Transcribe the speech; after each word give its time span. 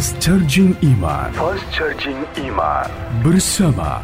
Fast 0.00 0.16
Charging 0.16 0.72
Iman 0.80 1.28
Fast 1.36 1.68
Charging 1.76 2.24
Iman 2.40 2.88
bersama 3.20 4.00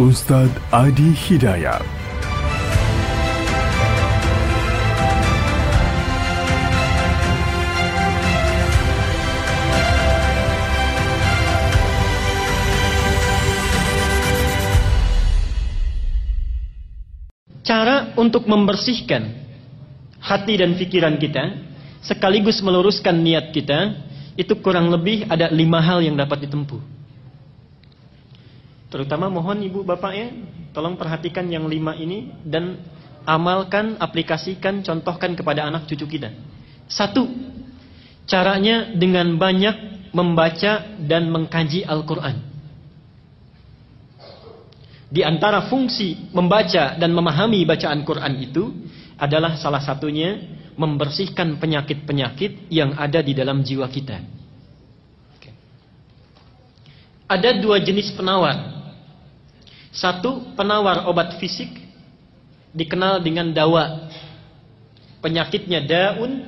Ustadz 0.00 0.56
Adi 0.72 1.12
Hidayat. 1.12 1.84
Cara 17.60 18.16
untuk 18.16 18.48
membersihkan 18.48 19.36
hati 20.16 20.56
dan 20.56 20.80
pikiran 20.80 21.20
kita, 21.20 21.60
sekaligus 22.00 22.64
meluruskan 22.64 23.20
niat 23.20 23.52
kita, 23.52 24.05
itu 24.36 24.52
kurang 24.60 24.92
lebih 24.92 25.24
ada 25.26 25.48
lima 25.48 25.80
hal 25.80 26.04
yang 26.04 26.14
dapat 26.14 26.44
ditempuh. 26.44 26.80
Terutama 28.92 29.26
mohon 29.32 29.64
ibu 29.64 29.82
bapak 29.82 30.12
ya, 30.14 30.28
tolong 30.70 30.94
perhatikan 30.94 31.48
yang 31.50 31.66
lima 31.66 31.96
ini 31.98 32.30
dan 32.46 32.78
amalkan, 33.26 33.98
aplikasikan, 33.98 34.84
contohkan 34.86 35.34
kepada 35.34 35.66
anak 35.66 35.90
cucu 35.90 36.06
kita. 36.06 36.30
Satu, 36.86 37.26
caranya 38.30 38.94
dengan 38.94 39.34
banyak 39.34 40.10
membaca 40.14 40.96
dan 41.02 41.28
mengkaji 41.28 41.82
Al-Quran. 41.82 42.36
Di 45.06 45.22
antara 45.22 45.66
fungsi 45.70 46.30
membaca 46.34 46.98
dan 46.98 47.10
memahami 47.14 47.62
bacaan 47.62 48.02
Quran 48.02 48.32
itu 48.42 48.74
adalah 49.16 49.54
salah 49.58 49.80
satunya 49.80 50.55
membersihkan 50.76 51.56
penyakit-penyakit 51.56 52.68
yang 52.68 52.94
ada 53.00 53.24
di 53.24 53.32
dalam 53.32 53.64
jiwa 53.64 53.88
kita. 53.88 54.20
Ada 57.26 57.58
dua 57.58 57.82
jenis 57.82 58.14
penawar. 58.14 58.54
Satu, 59.90 60.54
penawar 60.54 61.10
obat 61.10 61.42
fisik 61.42 61.66
dikenal 62.70 63.18
dengan 63.18 63.50
dawa. 63.50 64.06
Penyakitnya 65.24 65.82
daun, 65.82 66.46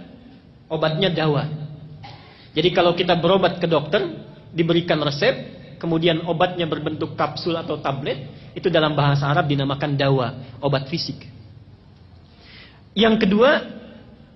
obatnya 0.70 1.10
dawa. 1.10 1.50
Jadi 2.54 2.68
kalau 2.70 2.94
kita 2.94 3.18
berobat 3.18 3.58
ke 3.58 3.66
dokter, 3.66 4.06
diberikan 4.54 5.02
resep, 5.02 5.34
kemudian 5.82 6.22
obatnya 6.28 6.68
berbentuk 6.68 7.18
kapsul 7.18 7.58
atau 7.58 7.82
tablet, 7.82 8.30
itu 8.54 8.70
dalam 8.70 8.94
bahasa 8.94 9.26
Arab 9.26 9.50
dinamakan 9.50 9.98
dawa, 9.98 10.60
obat 10.62 10.86
fisik. 10.86 11.26
Yang 12.94 13.26
kedua, 13.26 13.77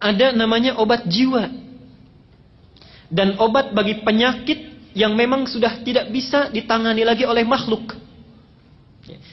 ada 0.02 0.34
namanya 0.34 0.74
obat 0.82 1.06
jiwa. 1.06 1.46
Dan 3.12 3.38
obat 3.38 3.70
bagi 3.70 4.02
penyakit 4.02 4.90
yang 4.98 5.14
memang 5.14 5.46
sudah 5.46 5.80
tidak 5.86 6.10
bisa 6.10 6.50
ditangani 6.50 7.06
lagi 7.06 7.22
oleh 7.22 7.46
makhluk. 7.46 7.94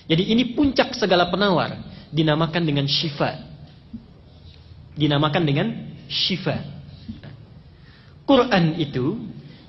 Jadi 0.09 0.23
ini 0.29 0.53
puncak 0.53 0.93
segala 0.93 1.29
penawar, 1.29 1.77
dinamakan 2.13 2.63
dengan 2.65 2.85
syifa. 2.85 3.39
Dinamakan 4.93 5.43
dengan 5.45 5.67
syifa. 6.09 6.59
Quran 8.25 8.77
itu 8.77 9.17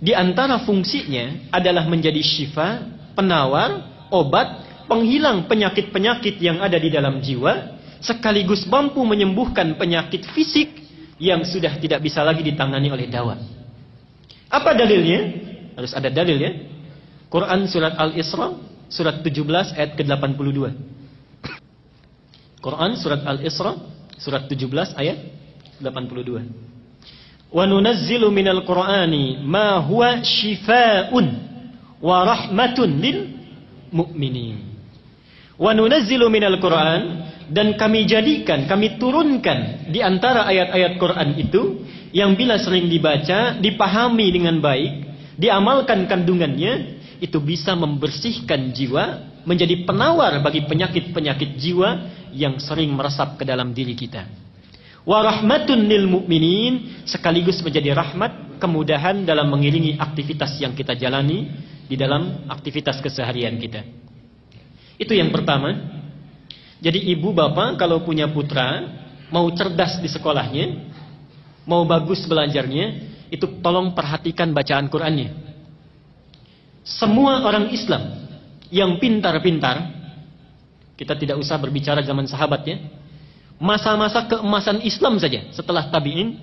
di 0.01 0.17
antara 0.17 0.61
fungsinya 0.65 1.53
adalah 1.53 1.85
menjadi 1.85 2.25
syifa, 2.25 2.83
penawar, 3.13 3.85
obat, 4.09 4.65
penghilang 4.89 5.45
penyakit-penyakit 5.45 6.41
yang 6.41 6.65
ada 6.65 6.81
di 6.81 6.89
dalam 6.89 7.21
jiwa, 7.21 7.79
sekaligus 8.01 8.65
mampu 8.65 9.05
menyembuhkan 9.05 9.77
penyakit 9.77 10.25
fisik 10.33 10.80
yang 11.21 11.45
sudah 11.45 11.77
tidak 11.77 12.01
bisa 12.01 12.25
lagi 12.25 12.41
ditangani 12.41 12.89
oleh 12.89 13.07
dawa. 13.07 13.37
Apa 14.49 14.73
dalilnya? 14.73 15.21
Harus 15.77 15.93
ada 15.93 16.09
dalil 16.09 16.41
ya. 16.41 16.51
Quran 17.31 17.69
surat 17.71 17.95
Al-Isra 17.95 18.57
surat 18.91 19.23
17 19.23 19.79
ayat 19.79 19.95
ke-82. 19.95 20.61
Quran 22.59 22.91
surat 22.99 23.23
Al-Isra 23.23 23.79
surat 24.19 24.49
17 24.49 24.99
ayat 24.99 25.19
82. 25.79 27.53
Wa 27.53 27.65
nunazzilu 27.69 28.33
minal 28.33 28.65
Qur'ani 28.67 29.45
ma 29.45 29.79
huwa 29.79 30.25
shifaa'un 30.25 31.27
wa 32.01 32.17
rahmatun 32.25 32.89
lil 32.99 33.19
mu'minin. 33.93 34.70
Wa 35.61 35.77
nunazzilu 35.77 36.33
minal 36.33 36.57
Qur'an 36.57 37.29
dan 37.53 37.77
kami 37.77 38.09
jadikan, 38.09 38.65
kami 38.65 38.97
turunkan 38.97 39.93
di 39.93 40.01
antara 40.01 40.49
ayat-ayat 40.49 40.97
Quran 40.97 41.29
itu 41.37 41.85
yang 42.17 42.33
bila 42.33 42.57
sering 42.57 42.89
dibaca, 42.89 43.61
dipahami 43.61 44.33
dengan 44.33 44.57
baik, 44.59 44.93
diamalkan 45.37 46.09
kandungannya, 46.09 46.99
itu 47.21 47.37
bisa 47.45 47.77
membersihkan 47.77 48.73
jiwa, 48.73 49.37
menjadi 49.45 49.85
penawar 49.85 50.41
bagi 50.41 50.65
penyakit-penyakit 50.65 51.61
jiwa 51.61 51.89
yang 52.33 52.57
sering 52.57 52.97
meresap 52.97 53.37
ke 53.37 53.45
dalam 53.45 53.77
diri 53.77 53.93
kita 53.93 54.41
wa 55.05 55.25
rahmatun 55.25 55.89
lil 55.89 56.05
mu'minin 56.09 57.05
sekaligus 57.09 57.65
menjadi 57.65 57.97
rahmat 57.97 58.61
kemudahan 58.61 59.25
dalam 59.25 59.49
mengiringi 59.49 59.97
aktivitas 59.97 60.61
yang 60.61 60.77
kita 60.77 60.93
jalani 60.93 61.49
di 61.89 61.97
dalam 61.97 62.47
aktivitas 62.47 63.01
keseharian 63.01 63.57
kita. 63.57 63.83
Itu 65.01 65.17
yang 65.17 65.33
pertama. 65.33 65.73
Jadi 66.85 67.09
ibu 67.09 67.33
bapak 67.33 67.81
kalau 67.81 68.05
punya 68.05 68.29
putra 68.29 68.85
mau 69.33 69.49
cerdas 69.57 69.97
di 70.05 70.09
sekolahnya, 70.13 70.93
mau 71.65 71.89
bagus 71.89 72.21
belajarnya, 72.29 72.87
itu 73.33 73.49
tolong 73.65 73.97
perhatikan 73.97 74.53
bacaan 74.53 74.93
Qur'annya. 74.93 75.33
Semua 76.85 77.41
orang 77.49 77.73
Islam 77.73 78.29
yang 78.69 79.01
pintar-pintar, 79.01 79.89
kita 81.01 81.17
tidak 81.17 81.41
usah 81.41 81.57
berbicara 81.57 82.05
zaman 82.05 82.29
sahabat 82.29 82.61
ya, 82.69 82.77
masa-masa 83.61 84.25
keemasan 84.25 84.81
Islam 84.85 85.21
saja 85.21 85.53
setelah 85.53 85.89
tabi'in 85.93 86.41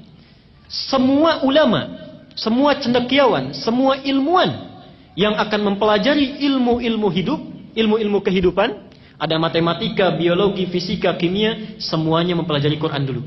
semua 0.70 1.42
ulama 1.42 1.98
semua 2.38 2.78
cendekiawan 2.78 3.58
semua 3.58 3.98
ilmuwan 4.06 4.78
yang 5.18 5.34
akan 5.34 5.74
mempelajari 5.74 6.46
ilmu-ilmu 6.46 7.10
hidup 7.10 7.42
ilmu-ilmu 7.78 8.26
kehidupan 8.26 8.90
ada 9.18 9.38
matematika, 9.38 10.14
biologi, 10.14 10.66
fisika, 10.70 11.14
kimia 11.14 11.78
semuanya 11.78 12.34
mempelajari 12.34 12.78
Quran 12.82 13.06
dulu 13.06 13.22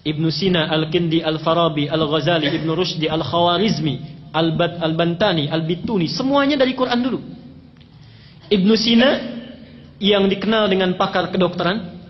Ibnu 0.00 0.28
Sina, 0.32 0.72
Al-Kindi, 0.72 1.20
Al-Farabi, 1.20 1.84
Al-Ghazali, 1.84 2.48
Ibnu 2.48 2.72
Rushdi, 2.72 3.04
Al-Khawarizmi 3.04 4.32
Al-Bantani, 4.32 5.52
Al-Bituni 5.52 6.08
semuanya 6.08 6.56
dari 6.56 6.72
Quran 6.72 7.00
dulu 7.04 7.20
Ibnu 8.48 8.74
Sina 8.80 9.08
yang 10.00 10.24
dikenal 10.26 10.72
dengan 10.72 10.96
pakar 10.96 11.28
kedokteran 11.28 12.00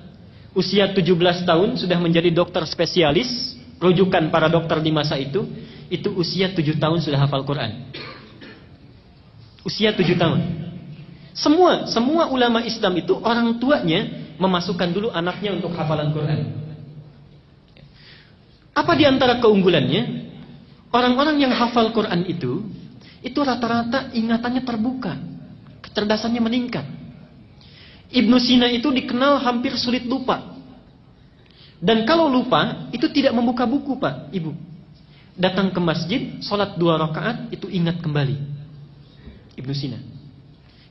usia 0.54 0.90
17 0.90 1.46
tahun 1.46 1.78
sudah 1.78 1.98
menjadi 1.98 2.30
dokter 2.34 2.62
spesialis, 2.66 3.54
rujukan 3.78 4.30
para 4.30 4.50
dokter 4.50 4.82
di 4.82 4.90
masa 4.90 5.14
itu, 5.18 5.46
itu 5.90 6.10
usia 6.18 6.50
7 6.50 6.78
tahun 6.78 6.98
sudah 7.02 7.18
hafal 7.26 7.42
Quran. 7.46 7.90
Usia 9.62 9.92
7 9.92 10.16
tahun. 10.16 10.40
Semua 11.36 11.86
semua 11.86 12.28
ulama 12.28 12.60
Islam 12.64 12.98
itu 12.98 13.16
orang 13.22 13.56
tuanya 13.62 14.32
memasukkan 14.40 14.88
dulu 14.90 15.08
anaknya 15.12 15.54
untuk 15.56 15.72
hafalan 15.76 16.10
Quran. 16.10 16.40
Apa 18.72 18.92
di 18.96 19.04
antara 19.04 19.38
keunggulannya? 19.38 20.32
Orang-orang 20.90 21.38
yang 21.38 21.54
hafal 21.54 21.94
Quran 21.94 22.26
itu 22.26 22.66
itu 23.20 23.38
rata-rata 23.44 24.10
ingatannya 24.16 24.64
terbuka, 24.64 25.14
kecerdasannya 25.84 26.40
meningkat. 26.40 26.86
Ibnu 28.10 28.36
Sina 28.42 28.66
itu 28.66 28.90
dikenal 28.90 29.38
hampir 29.38 29.76
sulit 29.78 30.02
lupa. 30.08 30.58
Dan 31.80 32.04
kalau 32.04 32.28
lupa, 32.28 32.90
itu 32.92 33.08
tidak 33.08 33.32
membuka 33.32 33.64
buku 33.64 33.96
Pak, 33.96 34.34
Ibu. 34.34 34.52
Datang 35.38 35.72
ke 35.72 35.80
masjid, 35.80 36.20
sholat 36.44 36.76
dua 36.76 37.00
rakaat, 37.00 37.48
itu 37.54 37.70
ingat 37.72 38.02
kembali. 38.04 38.59
Ibnu 39.58 39.74
Sina. 39.74 39.98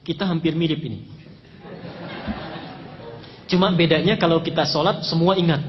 Kita 0.03 0.25
hampir 0.25 0.55
mirip 0.55 0.81
ini. 0.81 1.05
Cuma 3.49 3.73
bedanya 3.73 4.13
kalau 4.17 4.41
kita 4.45 4.65
sholat, 4.65 5.01
semua 5.05 5.33
ingat. 5.33 5.61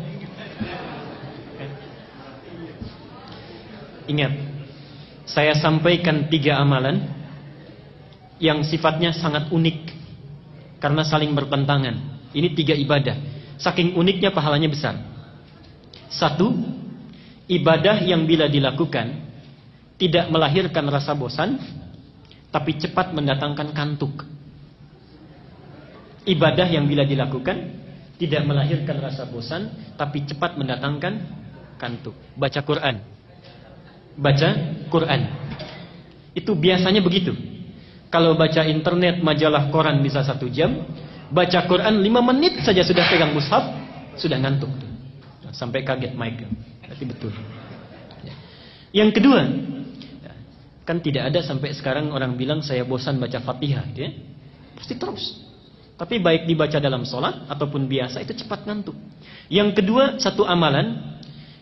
Ingat, 4.10 4.32
saya 5.24 5.54
sampaikan 5.56 6.26
tiga 6.26 6.58
amalan 6.58 7.08
yang 8.42 8.60
sifatnya 8.66 9.14
sangat 9.14 9.48
unik 9.48 9.78
karena 10.82 11.06
saling 11.06 11.30
bertentangan. 11.32 12.26
Ini 12.34 12.52
tiga 12.52 12.74
ibadah. 12.74 13.16
Saking 13.60 13.94
uniknya 13.94 14.32
pahalanya 14.34 14.66
besar. 14.66 14.96
Satu, 16.10 16.52
ibadah 17.46 18.02
yang 18.02 18.26
bila 18.26 18.50
dilakukan 18.50 19.30
tidak 20.00 20.26
melahirkan 20.32 20.88
rasa 20.88 21.12
bosan, 21.12 21.60
tapi 22.50 22.76
cepat 22.78 23.14
mendatangkan 23.14 23.70
kantuk. 23.74 24.26
Ibadah 26.26 26.68
yang 26.68 26.84
bila 26.84 27.06
dilakukan 27.06 27.80
tidak 28.20 28.44
melahirkan 28.44 29.00
rasa 29.00 29.24
bosan, 29.24 29.94
tapi 29.96 30.28
cepat 30.28 30.60
mendatangkan 30.60 31.24
kantuk. 31.80 32.12
Baca 32.36 32.60
Quran. 32.60 32.96
baca 34.20 34.48
Quran. 34.92 35.20
Itu 36.36 36.52
biasanya 36.52 37.00
begitu. 37.00 37.32
Kalau 38.12 38.36
baca 38.36 38.66
internet, 38.66 39.22
majalah, 39.22 39.72
koran 39.72 40.02
bisa 40.04 40.20
satu 40.20 40.50
jam, 40.50 40.84
baca 41.32 41.64
Quran 41.64 42.02
lima 42.04 42.20
menit 42.20 42.60
saja 42.60 42.82
sudah 42.84 43.06
pegang 43.08 43.32
mushaf, 43.32 43.64
sudah 44.20 44.36
ngantuk. 44.36 44.68
Sampai 45.54 45.86
kaget 45.86 46.12
mic. 46.14 46.42
Berarti 46.84 47.04
betul. 47.06 47.32
Ya. 48.26 48.34
Yang 49.02 49.10
kedua, 49.18 49.40
kan 50.90 50.98
tidak 50.98 51.30
ada 51.30 51.38
sampai 51.46 51.70
sekarang 51.70 52.10
orang 52.10 52.34
bilang 52.34 52.66
saya 52.66 52.82
bosan 52.82 53.22
baca 53.22 53.38
Fatihah, 53.38 53.86
gitu 53.94 54.10
ya. 54.10 54.10
Pasti 54.74 54.98
terus. 54.98 55.38
Tapi 55.94 56.18
baik 56.18 56.50
dibaca 56.50 56.82
dalam 56.82 57.06
sholat 57.06 57.46
ataupun 57.46 57.86
biasa 57.86 58.18
itu 58.26 58.34
cepat 58.42 58.66
ngantuk. 58.66 58.98
Yang 59.46 59.78
kedua, 59.78 60.18
satu 60.18 60.42
amalan 60.42 61.14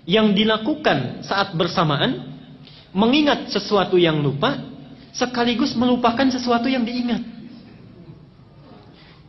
yang 0.08 0.32
dilakukan 0.32 1.20
saat 1.20 1.52
bersamaan 1.52 2.40
mengingat 2.96 3.52
sesuatu 3.52 4.00
yang 4.00 4.16
lupa 4.16 4.56
sekaligus 5.12 5.76
melupakan 5.76 6.25
sesuatu 6.32 6.64
yang 6.64 6.88
diingat. 6.88 7.20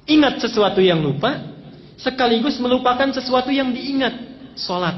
Ingat 0.08 0.40
sesuatu 0.40 0.80
yang 0.80 1.04
lupa 1.04 1.44
sekaligus 2.00 2.56
melupakan 2.56 3.12
sesuatu 3.12 3.52
yang 3.52 3.76
diingat. 3.76 4.16
Sholat. 4.56 4.96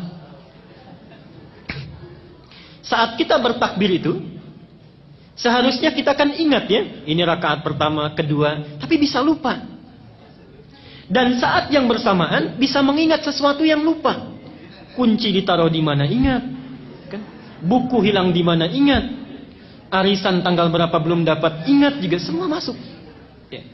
Saat 2.86 3.18
kita 3.18 3.42
bertakbir 3.42 3.98
itu, 3.98 4.31
seharusnya 5.36 5.92
kita 5.96 6.16
kan 6.16 6.32
ingat 6.34 6.66
ya, 6.68 6.82
ini 7.08 7.22
rakaat 7.24 7.64
pertama, 7.64 8.12
kedua, 8.14 8.80
tapi 8.80 9.00
bisa 9.00 9.20
lupa. 9.24 9.72
Dan 11.12 11.36
saat 11.44 11.68
yang 11.76 11.92
bersamaan 11.92 12.56
bisa 12.56 12.80
mengingat 12.80 13.28
sesuatu 13.28 13.68
yang 13.68 13.84
lupa. 13.84 14.32
Kunci 14.96 15.36
ditaruh 15.36 15.68
di 15.68 15.84
mana 15.84 16.08
ingat. 16.08 16.44
Kan? 17.12 17.22
Buku 17.60 18.00
hilang 18.00 18.32
di 18.32 18.40
mana 18.40 18.64
ingat. 18.72 19.20
Arisan 19.92 20.40
tanggal 20.40 20.72
berapa 20.72 20.96
belum 21.04 21.28
dapat 21.28 21.68
ingat 21.68 22.00
juga 22.00 22.16
semua 22.16 22.48
masuk. 22.48 22.80
Ya. 23.52 23.68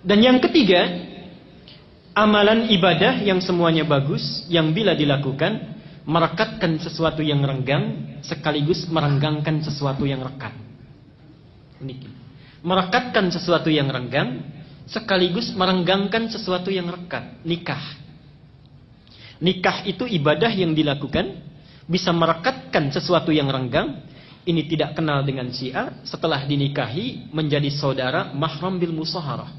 Dan 0.00 0.24
yang 0.24 0.40
ketiga, 0.40 0.80
amalan 2.16 2.72
ibadah 2.72 3.20
yang 3.20 3.44
semuanya 3.44 3.84
bagus, 3.84 4.48
yang 4.48 4.72
bila 4.72 4.96
dilakukan 4.96 5.76
merekatkan 6.08 6.80
sesuatu 6.80 7.20
yang 7.20 7.44
renggang 7.44 8.16
sekaligus 8.24 8.88
merenggangkan 8.88 9.60
sesuatu 9.60 10.08
yang 10.08 10.24
rekat. 10.24 10.71
Ini. 11.82 12.06
Merekatkan 12.62 13.26
sesuatu 13.34 13.66
yang 13.66 13.90
renggang 13.90 14.46
sekaligus 14.86 15.50
merenggangkan 15.58 16.30
sesuatu 16.30 16.70
yang 16.70 16.86
rekat, 16.86 17.42
nikah. 17.42 17.82
Nikah 19.42 19.82
itu 19.90 20.06
ibadah 20.06 20.54
yang 20.54 20.70
dilakukan 20.70 21.42
bisa 21.90 22.14
merekatkan 22.14 22.94
sesuatu 22.94 23.34
yang 23.34 23.50
renggang 23.50 24.06
ini 24.42 24.66
tidak 24.66 24.98
kenal 24.98 25.22
dengan 25.22 25.50
si 25.54 25.70
A, 25.70 26.02
setelah 26.02 26.42
dinikahi 26.42 27.30
menjadi 27.30 27.70
saudara 27.70 28.34
mahram 28.34 28.74
bil 28.74 28.90
musaharah. 28.90 29.50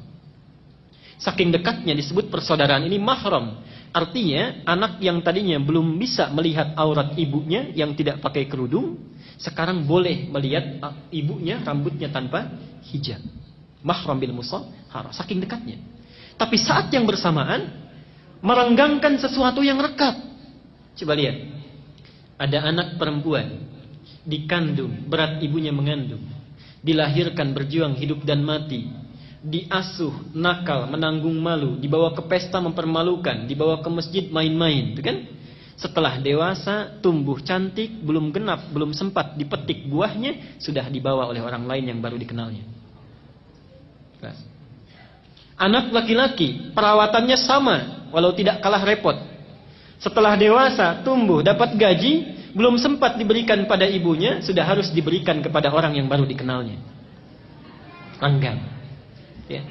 Saking 1.19 1.55
dekatnya 1.55 1.95
disebut 1.95 2.27
persaudaraan 2.27 2.83
ini 2.83 2.99
mahram. 2.99 3.63
Artinya 3.93 4.65
anak 4.65 4.97
yang 5.05 5.21
tadinya 5.21 5.61
belum 5.61 6.01
bisa 6.01 6.33
melihat 6.33 6.73
aurat 6.73 7.13
ibunya 7.13 7.69
yang 7.77 7.93
tidak 7.93 8.25
pakai 8.25 8.49
kerudung, 8.49 8.97
sekarang 9.37 9.85
boleh 9.85 10.33
melihat 10.33 10.81
ibunya 11.13 11.61
rambutnya 11.61 12.09
tanpa 12.09 12.49
hijab. 12.89 13.21
Mahram 13.85 14.17
bil 14.17 14.33
musaharah. 14.33 15.13
Saking 15.13 15.45
dekatnya. 15.45 15.77
Tapi 16.33 16.57
saat 16.57 16.89
yang 16.89 17.05
bersamaan 17.05 17.69
merenggangkan 18.41 19.21
sesuatu 19.21 19.61
yang 19.61 19.77
rekat. 19.77 20.17
Coba 20.97 21.13
lihat. 21.13 21.37
Ada 22.41 22.65
anak 22.73 22.97
perempuan 22.97 23.61
dikandung, 24.25 25.05
berat 25.05 25.37
ibunya 25.43 25.69
mengandung, 25.69 26.23
dilahirkan 26.81 27.53
berjuang 27.53 27.93
hidup 27.99 28.25
dan 28.25 28.41
mati, 28.41 28.89
diasuh, 29.43 30.31
nakal, 30.31 30.87
menanggung 30.87 31.35
malu, 31.35 31.75
dibawa 31.75 32.15
ke 32.15 32.23
pesta 32.23 32.63
mempermalukan, 32.63 33.43
dibawa 33.43 33.83
ke 33.83 33.89
masjid 33.91 34.23
main-main, 34.31 34.95
itu 34.95 35.03
kan? 35.03 35.27
Setelah 35.75 36.15
dewasa, 36.23 36.95
tumbuh 37.03 37.43
cantik, 37.43 37.91
belum 38.07 38.31
genap, 38.31 38.71
belum 38.71 38.95
sempat 38.95 39.35
dipetik 39.35 39.83
buahnya, 39.91 40.55
sudah 40.63 40.87
dibawa 40.87 41.27
oleh 41.27 41.43
orang 41.43 41.67
lain 41.67 41.91
yang 41.91 41.99
baru 41.99 42.15
dikenalnya. 42.15 42.63
Anak 45.59 45.91
laki-laki, 45.91 46.71
perawatannya 46.71 47.37
sama, 47.37 48.07
walau 48.15 48.31
tidak 48.31 48.63
kalah 48.63 48.81
repot. 48.87 49.19
Setelah 49.99 50.39
dewasa, 50.39 51.03
tumbuh, 51.03 51.43
dapat 51.43 51.75
gaji, 51.75 52.31
belum 52.55 52.79
sempat 52.79 53.19
diberikan 53.19 53.67
pada 53.67 53.83
ibunya, 53.83 54.39
sudah 54.39 54.63
harus 54.63 54.87
diberikan 54.87 55.43
kepada 55.43 55.67
orang 55.67 55.99
yang 55.99 56.07
baru 56.07 56.23
dikenalnya. 56.23 56.79
Renggang. 58.23 58.72
Ya. 59.51 59.61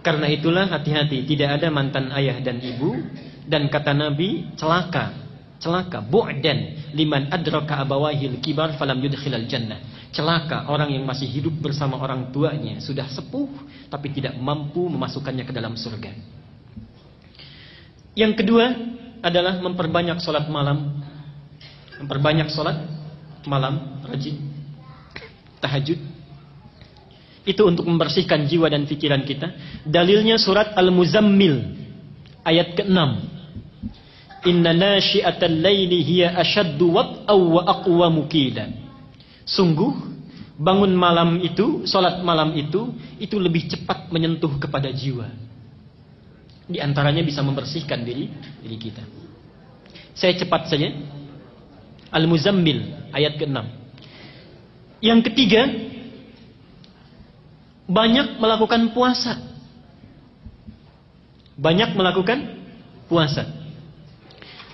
Karena 0.00 0.30
itulah 0.30 0.70
hati-hati, 0.70 1.26
tidak 1.26 1.60
ada 1.60 1.68
mantan 1.68 2.14
ayah 2.14 2.38
dan 2.38 2.62
ibu 2.62 2.94
dan 3.42 3.66
kata 3.66 3.90
Nabi 3.90 4.54
celaka, 4.54 5.12
celaka 5.58 5.98
bu'dan 5.98 6.90
liman 6.94 7.26
adraka 7.34 7.82
abawahil 7.82 8.38
kibar 8.38 8.78
falam 8.78 9.02
yudkhilal 9.02 9.50
jannah. 9.50 9.82
Celaka 10.14 10.70
orang 10.70 10.94
yang 10.94 11.04
masih 11.04 11.26
hidup 11.26 11.58
bersama 11.58 11.98
orang 11.98 12.30
tuanya 12.30 12.78
sudah 12.78 13.10
sepuh 13.10 13.50
tapi 13.90 14.14
tidak 14.14 14.38
mampu 14.38 14.86
memasukkannya 14.86 15.44
ke 15.44 15.52
dalam 15.52 15.74
surga. 15.74 16.14
Yang 18.16 18.32
kedua 18.40 18.64
adalah 19.20 19.58
memperbanyak 19.60 20.22
sholat 20.22 20.46
malam 20.48 21.02
memperbanyak 22.00 22.48
sholat 22.52 22.76
malam, 23.48 24.02
rajin, 24.04 24.36
tahajud. 25.62 26.15
Itu 27.46 27.62
untuk 27.62 27.86
membersihkan 27.86 28.50
jiwa 28.50 28.66
dan 28.66 28.90
pikiran 28.90 29.22
kita. 29.22 29.54
Dalilnya 29.86 30.34
surat 30.34 30.74
Al-Muzammil 30.74 31.78
ayat 32.42 32.74
ke-6. 32.74 32.98
Inna 34.50 34.74
nashi'atal 34.74 35.58
laili 35.62 36.02
hiya 36.02 36.34
ashaddu 36.34 36.90
wat'aw 36.90 37.38
wa 37.38 37.62
aqwamu 37.66 38.26
qila. 38.26 38.66
Sungguh 39.46 39.94
bangun 40.58 40.90
malam 40.94 41.38
itu, 41.38 41.86
sholat 41.86 42.18
malam 42.26 42.54
itu, 42.58 42.90
itu 43.22 43.38
lebih 43.38 43.70
cepat 43.70 44.10
menyentuh 44.10 44.58
kepada 44.58 44.90
jiwa. 44.90 45.30
Di 46.66 46.82
antaranya 46.82 47.22
bisa 47.22 47.46
membersihkan 47.46 48.02
diri 48.02 48.26
diri 48.58 48.74
kita. 48.74 49.06
Saya 50.18 50.34
cepat 50.34 50.66
saja 50.66 50.90
Al-Muzammil 52.10 53.10
ayat 53.14 53.38
ke-6. 53.38 53.58
Yang 55.04 55.20
ketiga, 55.30 55.62
banyak 57.86 58.42
melakukan 58.42 58.90
puasa. 58.90 59.38
Banyak 61.56 61.96
melakukan 61.96 62.38
puasa. 63.08 63.48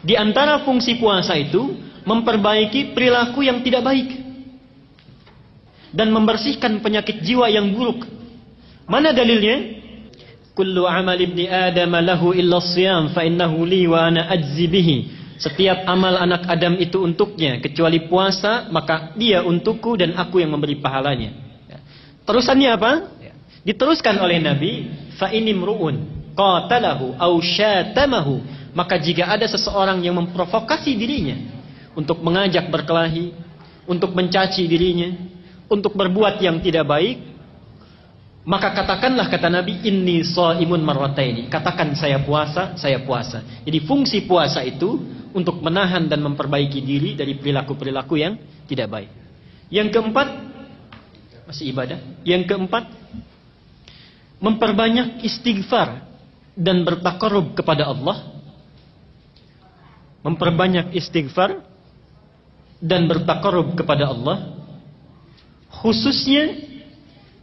Di 0.03 0.19
antara 0.19 0.67
fungsi 0.67 0.99
puasa 0.99 1.39
itu 1.39 1.79
memperbaiki 2.03 2.91
perilaku 2.91 3.47
yang 3.47 3.63
tidak 3.63 3.87
baik 3.87 4.09
dan 5.95 6.11
membersihkan 6.11 6.83
penyakit 6.83 7.23
jiwa 7.23 7.47
yang 7.47 7.71
buruk. 7.71 8.03
Mana 8.91 9.15
dalilnya? 9.15 9.79
Kullu 10.53 10.85
amal 10.85 11.17
ibni 11.17 11.49
Adam 11.49 11.97
lahu 12.03 12.37
illa 12.37 12.61
siyam 12.61 13.15
fa 13.15 13.25
innahu 13.25 13.63
li 13.63 13.87
wa 13.87 14.11
ana 14.11 14.27
ajzi 14.29 14.67
bihi. 14.69 14.97
Setiap 15.39 15.87
amal 15.89 16.19
anak 16.19 16.45
Adam 16.51 16.77
itu 16.77 17.01
untuknya 17.01 17.63
kecuali 17.63 18.05
puasa 18.05 18.69
maka 18.69 19.15
dia 19.17 19.47
untukku 19.47 19.97
dan 19.97 20.19
aku 20.19 20.43
yang 20.43 20.53
memberi 20.53 20.77
pahalanya. 20.77 21.42
Ya. 22.23 22.27
Terusannya 22.31 22.71
apa? 22.71 22.93
Ya. 23.19 23.33
Diteruskan 23.67 24.23
oleh 24.23 24.39
Nabi 24.39 24.89
fa 25.19 25.35
inimruun 25.35 26.31
qatalahu 26.33 27.19
au 27.19 27.35
syatamahu 27.43 28.63
maka 28.73 28.97
jika 28.97 29.29
ada 29.29 29.45
seseorang 29.45 30.01
yang 30.01 30.17
memprovokasi 30.17 30.97
dirinya 30.97 31.37
untuk 31.93 32.25
mengajak 32.25 32.73
berkelahi, 32.73 33.37
untuk 33.85 34.17
mencaci 34.17 34.65
dirinya, 34.65 35.13
untuk 35.69 35.93
berbuat 35.93 36.41
yang 36.41 36.57
tidak 36.65 36.89
baik, 36.89 37.21
maka 38.49 38.73
katakanlah 38.73 39.29
kata 39.29 39.53
Nabi 39.53 39.85
inni 39.85 40.25
shaimun 40.25 40.81
marrataini. 40.81 41.53
Katakan 41.53 41.93
saya 41.93 42.25
puasa, 42.25 42.75
saya 42.81 43.05
puasa. 43.05 43.45
Jadi 43.63 43.79
fungsi 43.85 44.25
puasa 44.25 44.65
itu 44.65 44.99
untuk 45.37 45.61
menahan 45.61 46.09
dan 46.09 46.25
memperbaiki 46.25 46.81
diri 46.81 47.13
dari 47.13 47.37
perilaku-perilaku 47.37 48.15
yang 48.17 48.41
tidak 48.65 48.89
baik. 48.89 49.11
Yang 49.69 49.89
keempat, 50.01 50.52
masih 51.47 51.71
ibadah. 51.71 51.99
Yang 52.23 52.53
keempat, 52.53 52.87
memperbanyak 54.43 55.23
istighfar 55.27 56.03
dan 56.59 56.83
bertakarub 56.83 57.55
kepada 57.55 57.89
Allah. 57.89 58.31
Memperbanyak 60.23 60.95
istighfar 60.95 61.63
dan 62.79 63.11
bertakarub 63.11 63.75
kepada 63.75 64.11
Allah. 64.11 64.55
Khususnya 65.83 66.63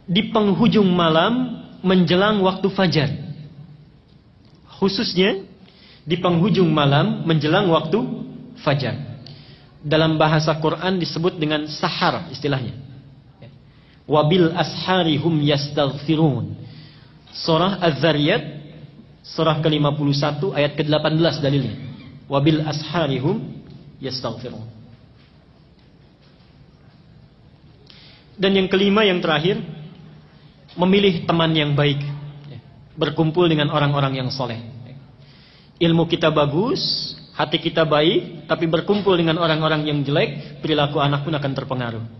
di 0.08 0.32
penghujung 0.32 0.88
malam 0.88 1.60
menjelang 1.84 2.40
waktu 2.40 2.68
fajar. 2.72 3.10
Khususnya 4.80 5.44
di 6.08 6.16
penghujung 6.16 6.68
malam 6.68 7.28
menjelang 7.28 7.68
waktu 7.68 8.00
fajar. 8.64 9.10
dalam 9.80 10.20
bahasa 10.20 10.52
Quran 10.60 11.00
disebut 11.00 11.40
dengan 11.40 11.64
sahar 11.64 12.28
istilahnya. 12.28 12.89
Wabil 14.10 14.50
ashari 14.58 15.14
hum 15.22 15.38
yastaghfirun. 15.38 16.58
Surah 17.30 17.78
Az-Zariyat 17.78 18.42
surah 19.22 19.62
ke-51 19.62 20.50
ayat 20.50 20.74
ke-18 20.74 21.38
dalilnya. 21.38 21.78
Wabil 22.26 22.58
ashari 22.66 23.22
hum 23.22 23.38
yastaghfirun. 24.02 24.66
Dan 28.34 28.58
yang 28.58 28.66
kelima 28.66 29.06
yang 29.06 29.22
terakhir 29.22 29.62
memilih 30.74 31.22
teman 31.22 31.54
yang 31.54 31.78
baik. 31.78 32.02
Berkumpul 32.98 33.46
dengan 33.46 33.70
orang-orang 33.70 34.18
yang 34.18 34.28
soleh. 34.34 34.58
Ilmu 35.78 36.10
kita 36.10 36.34
bagus, 36.34 37.14
hati 37.38 37.62
kita 37.62 37.86
baik, 37.86 38.50
tapi 38.50 38.66
berkumpul 38.66 39.14
dengan 39.14 39.38
orang-orang 39.38 39.86
yang 39.86 40.02
jelek, 40.02 40.60
perilaku 40.60 40.98
anak 40.98 41.24
pun 41.24 41.32
akan 41.32 41.52
terpengaruh. 41.56 42.19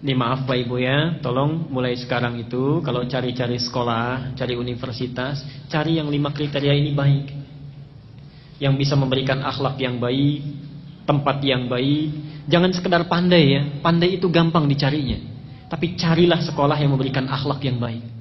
Ini 0.00 0.16
maaf 0.16 0.48
Pak 0.48 0.56
Ibu 0.56 0.80
ya, 0.80 1.20
tolong 1.20 1.68
mulai 1.68 1.92
sekarang 1.92 2.40
itu 2.40 2.80
kalau 2.80 3.04
cari-cari 3.04 3.60
sekolah, 3.60 4.32
cari 4.32 4.56
universitas, 4.56 5.44
cari 5.68 6.00
yang 6.00 6.08
lima 6.08 6.32
kriteria 6.32 6.72
ini 6.72 6.96
baik. 6.96 7.26
Yang 8.64 8.74
bisa 8.80 8.96
memberikan 8.96 9.44
akhlak 9.44 9.76
yang 9.76 10.00
baik, 10.00 10.40
tempat 11.04 11.44
yang 11.44 11.68
baik. 11.68 12.16
Jangan 12.48 12.72
sekedar 12.72 13.04
pandai 13.12 13.44
ya, 13.60 13.62
pandai 13.84 14.16
itu 14.16 14.24
gampang 14.32 14.64
dicarinya. 14.64 15.20
Tapi 15.68 16.00
carilah 16.00 16.40
sekolah 16.48 16.80
yang 16.80 16.96
memberikan 16.96 17.28
akhlak 17.28 17.60
yang 17.60 17.76
baik. 17.76 18.19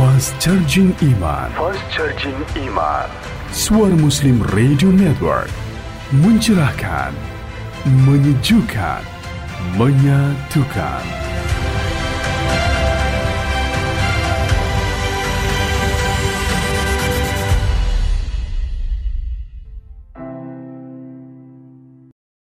Fast 0.00 0.32
Charging 0.40 0.96
Iman. 1.02 1.52
Fast 1.52 1.84
Charging 1.92 2.40
Iman. 2.56 3.04
Suara 3.52 3.92
Muslim 3.92 4.40
Radio 4.56 4.88
Network 4.88 5.52
Mencerahkan 6.24 7.12
Menyejukkan 8.08 9.04
Menyatukan 9.76 11.29